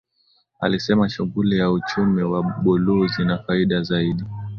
[0.59, 4.23] Alisema shughuli za uchumi wa buluu zina faida zaidi